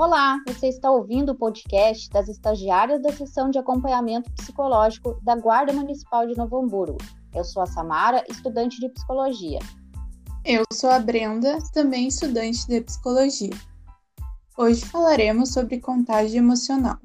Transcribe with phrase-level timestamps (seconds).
[0.00, 5.74] Olá, você está ouvindo o podcast das estagiárias da seção de acompanhamento psicológico da Guarda
[5.74, 6.96] Municipal de Novo Hamburgo.
[7.34, 9.58] Eu sou a Samara, estudante de psicologia.
[10.42, 13.52] Eu sou a Brenda, também estudante de psicologia.
[14.56, 16.96] Hoje falaremos sobre contágio emocional.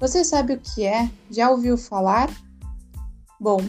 [0.00, 1.10] Você sabe o que é?
[1.30, 2.30] Já ouviu falar?
[3.38, 3.60] Bom,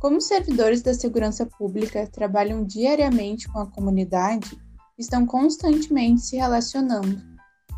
[0.00, 4.60] como servidores da segurança pública trabalham diariamente com a comunidade,
[4.98, 7.35] estão constantemente se relacionando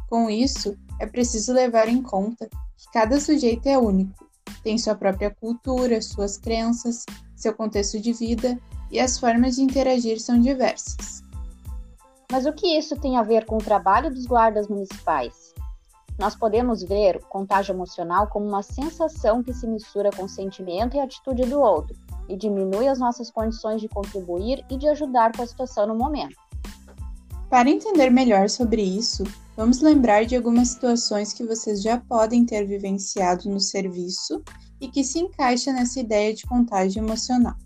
[0.09, 4.29] com isso, é preciso levar em conta que cada sujeito é único,
[4.63, 7.05] tem sua própria cultura, suas crenças,
[7.37, 8.59] seu contexto de vida
[8.91, 11.23] e as formas de interagir são diversas.
[12.31, 15.55] Mas o que isso tem a ver com o trabalho dos guardas municipais?
[16.19, 20.97] Nós podemos ver o contágio emocional como uma sensação que se mistura com o sentimento
[20.97, 21.97] e atitude do outro
[22.29, 26.37] e diminui as nossas condições de contribuir e de ajudar com a situação no momento.
[27.49, 29.25] Para entender melhor sobre isso,
[29.59, 34.41] vamos lembrar de algumas situações que vocês já podem ter vivenciado no serviço
[34.81, 37.57] e que se encaixa nessa ideia de contágio emocional.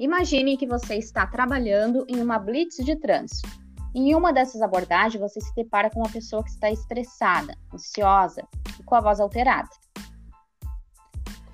[0.00, 3.46] Imagine que você está trabalhando em uma blitz de trânsito.
[3.94, 8.42] Em uma dessas abordagens, você se depara com uma pessoa que está estressada, ansiosa
[8.80, 9.68] e com a voz alterada.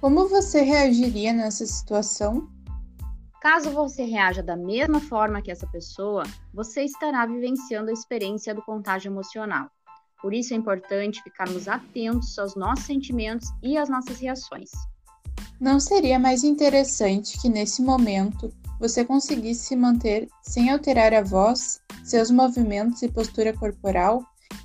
[0.00, 2.48] Como você reagiria nessa situação?
[3.40, 8.62] Caso você reaja da mesma forma que essa pessoa, você estará vivenciando a experiência do
[8.62, 9.70] contágio emocional.
[10.20, 14.70] Por isso é importante ficarmos atentos aos nossos sentimentos e às nossas reações.
[15.60, 21.80] Não seria mais interessante que nesse momento você conseguisse se manter sem alterar a voz,
[22.04, 24.24] seus movimentos e postura corporal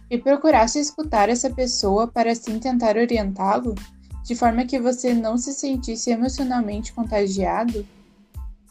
[0.09, 3.75] e procurasse escutar essa pessoa para assim tentar orientá-lo,
[4.23, 7.85] de forma que você não se sentisse emocionalmente contagiado?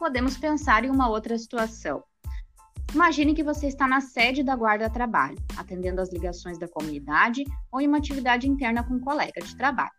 [0.03, 2.03] Podemos pensar em uma outra situação.
[2.93, 7.81] Imagine que você está na sede da Guarda Trabalho, atendendo às ligações da comunidade ou
[7.81, 9.93] em uma atividade interna com um colega de trabalho.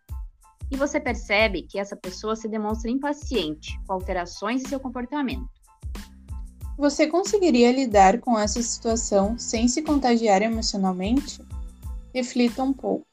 [0.70, 5.48] E você percebe que essa pessoa se demonstra impaciente com alterações em seu comportamento.
[6.76, 11.40] Você conseguiria lidar com essa situação sem se contagiar emocionalmente?
[12.14, 13.06] Reflita um pouco.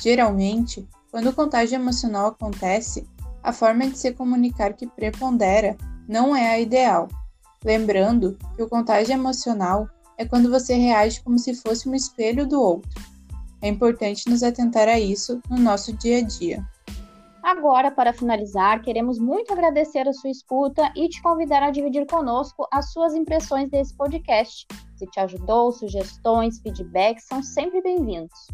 [0.00, 3.06] Geralmente, quando o contágio emocional acontece,
[3.40, 5.76] a forma de se comunicar que prepondera
[6.08, 7.08] não é a ideal.
[7.64, 12.60] Lembrando que o contágio emocional é quando você reage como se fosse um espelho do
[12.60, 12.90] outro.
[13.60, 16.64] É importante nos atentar a isso no nosso dia a dia.
[17.42, 22.66] Agora, para finalizar, queremos muito agradecer a sua escuta e te convidar a dividir conosco
[22.70, 24.66] as suas impressões desse podcast.
[24.96, 28.48] Se te ajudou, sugestões, feedbacks são sempre bem-vindos.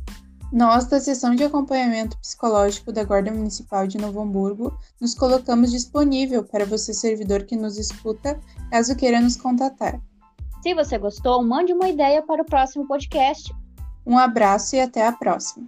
[0.52, 6.44] Nós, da Seção de Acompanhamento Psicológico da Guarda Municipal de Novo Hamburgo, nos colocamos disponível
[6.44, 8.38] para você, servidor que nos escuta,
[8.70, 10.00] caso queira nos contatar.
[10.62, 13.54] Se você gostou, mande uma ideia para o próximo podcast.
[14.06, 15.66] Um abraço e até a próxima!